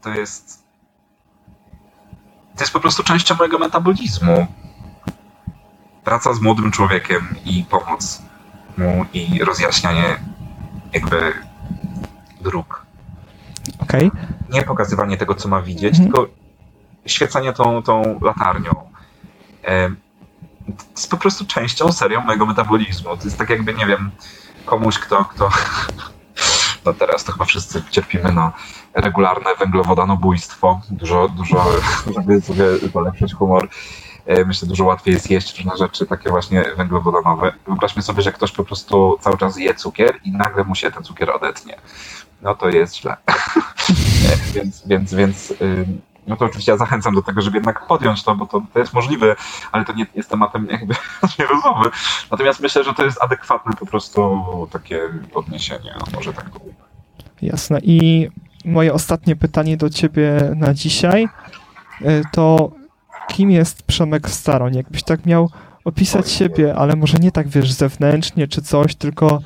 [0.02, 0.64] To jest
[2.56, 4.46] to jest po prostu częścią mojego metabolizmu.
[6.04, 8.22] Praca z młodym człowiekiem i pomoc
[8.76, 10.20] mu i rozjaśnianie
[10.92, 11.32] jakby
[12.40, 12.83] dróg
[13.84, 14.10] Okay.
[14.50, 16.04] Nie pokazywanie tego, co ma widzieć, mhm.
[16.04, 16.26] tylko
[17.06, 18.72] świecenie tą, tą latarnią.
[20.66, 23.16] to jest po prostu częścią, serią mojego metabolizmu.
[23.16, 24.10] To jest tak jakby, nie wiem,
[24.64, 25.48] komuś, kto, kto
[26.84, 28.52] no teraz to chyba wszyscy cierpimy na
[28.94, 30.80] regularne węglowodanobójstwo.
[30.90, 31.64] Dużo, dużo,
[32.14, 33.68] żeby sobie polepszyć humor, e,
[34.46, 37.52] myślę, dużo łatwiej jest jeść różne rzeczy takie właśnie węglowodanowe.
[37.66, 41.02] Wyobraźmy sobie, że ktoś po prostu cały czas je cukier i nagle mu się ten
[41.02, 41.76] cukier odetnie
[42.44, 43.16] no to jest źle.
[44.54, 45.54] więc, więc, więc
[46.26, 48.92] no to oczywiście ja zachęcam do tego, żeby jednak podjąć to, bo to, to jest
[48.92, 49.36] możliwe,
[49.72, 50.94] ale to nie jest tematem jakby
[51.52, 51.90] rozmowy.
[52.30, 54.40] Natomiast myślę, że to jest adekwatne po prostu
[54.72, 55.00] takie
[55.34, 56.60] odniesienie, a może tak to
[57.42, 57.78] Jasne.
[57.82, 58.28] I
[58.64, 61.28] moje ostatnie pytanie do ciebie na dzisiaj
[62.00, 62.70] y, to
[63.28, 64.74] kim jest Przemek Staroń?
[64.74, 65.50] Jakbyś tak miał
[65.84, 69.40] opisać siebie, ale może nie tak, wiesz, zewnętrznie czy coś, tylko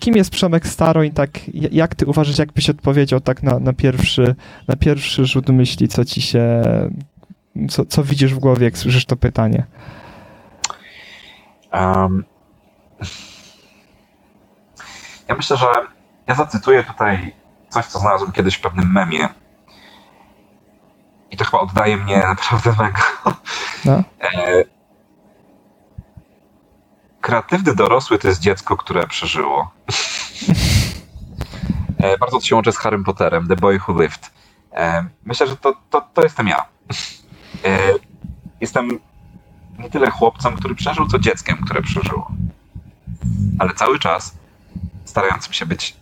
[0.00, 4.34] kim jest Przemek Staroń, tak jak ty uważasz, jakbyś odpowiedział tak na, na, pierwszy,
[4.68, 6.62] na pierwszy rzut myśli, co ci się,
[7.70, 9.64] co, co widzisz w głowie, jak słyszysz to pytanie?
[11.72, 12.24] Um,
[15.28, 15.66] ja myślę, że
[16.26, 17.34] ja zacytuję tutaj
[17.68, 19.28] coś, co znalazłem kiedyś w pewnym memie.
[21.54, 23.02] Chyba oddaje mnie naprawdę mega.
[23.84, 24.02] No.
[24.20, 24.64] E,
[27.20, 29.70] kreatywny dorosły to jest dziecko, które przeżyło.
[31.98, 34.30] E, bardzo to się łączy z Harrym Potterem, The Boy Who Lived.
[34.72, 36.64] E, myślę, że to, to, to jestem ja.
[37.64, 37.78] E,
[38.60, 38.88] jestem
[39.78, 42.30] nie tyle chłopcem, który przeżył, co dzieckiem, które przeżyło.
[43.58, 44.34] Ale cały czas
[45.04, 45.96] starającym się być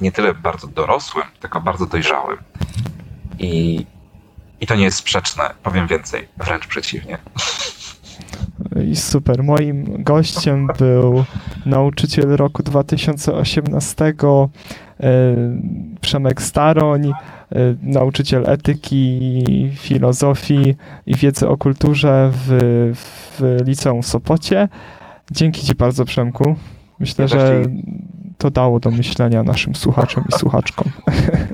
[0.00, 2.38] nie tyle bardzo dorosłym, tylko bardzo dojrzałym.
[3.38, 3.86] I,
[4.60, 7.18] i to nie jest sprzeczne, powiem więcej, wręcz przeciwnie.
[8.90, 9.44] I super.
[9.44, 11.24] Moim gościem był
[11.66, 14.14] nauczyciel roku 2018 e,
[16.00, 17.14] Przemek Staroń, e,
[17.82, 22.92] nauczyciel etyki, filozofii i wiedzy o kulturze w,
[23.38, 24.68] w liceum Sopocie.
[25.30, 26.56] Dzięki Ci bardzo, Przemku.
[27.00, 27.62] Myślę, że
[28.38, 30.90] to dało do myślenia naszym słuchaczom i słuchaczkom.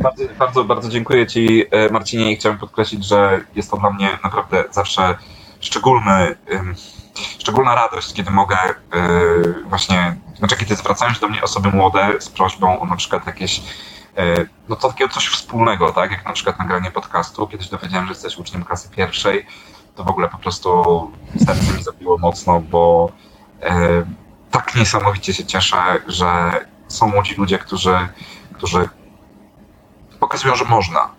[0.03, 4.09] Bardzo, bardzo, bardzo dziękuję Ci, e, Marcinie, i chciałem podkreślić, że jest to dla mnie
[4.25, 5.15] naprawdę zawsze
[5.61, 6.35] szczególny
[7.39, 8.57] szczególna radość, kiedy mogę
[8.95, 13.27] yy, właśnie, znaczy kiedy zwracają się do mnie osoby młode z prośbą o na przykład
[13.27, 17.47] jakieś yy, no to takiego coś wspólnego, tak, jak na przykład nagranie podcastu.
[17.47, 19.47] Kiedyś dowiedziałem, że jesteś uczniem klasy pierwszej,
[19.95, 21.11] to w ogóle po prostu
[21.45, 23.13] serce mi zabiło mocno, bo
[24.51, 25.77] tak niesamowicie się cieszę,
[26.07, 26.51] że
[26.93, 28.09] są młodzi ludzie, którzy,
[28.53, 28.89] którzy
[30.21, 31.11] pokazują, że można,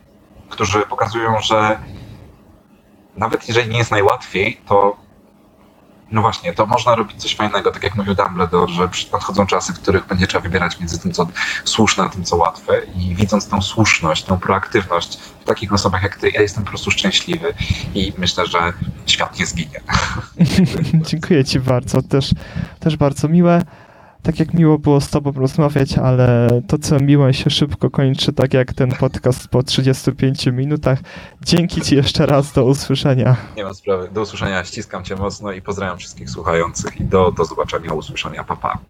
[0.49, 1.79] którzy pokazują, że
[3.15, 5.03] nawet jeżeli nie jest najłatwiej, to
[6.11, 9.79] no właśnie, to można robić coś fajnego, tak jak mówił Dumbledore, że nadchodzą czasy, w
[9.79, 11.27] których będzie trzeba wybierać między tym, co
[11.63, 12.81] słuszne, a tym, co łatwe.
[12.95, 16.91] I widząc tą słuszność, tą proaktywność w takich osobach jak ty, ja jestem po prostu
[16.91, 17.53] szczęśliwy
[17.93, 18.73] i myślę, że
[19.05, 19.81] świat nie zginie.
[21.09, 22.31] Dziękuję ci bardzo, też,
[22.79, 23.61] też bardzo miłe
[24.23, 28.53] tak jak miło było z tobą rozmawiać, ale to co miło się szybko kończy, tak
[28.53, 30.99] jak ten podcast po 35 minutach.
[31.41, 33.35] Dzięki ci jeszcze raz, do usłyszenia.
[33.57, 37.45] Nie ma sprawy, do usłyszenia, ściskam cię mocno i pozdrawiam wszystkich słuchających i do, do
[37.45, 38.61] zobaczenia, usłyszenia, papa.
[38.73, 38.79] Pa.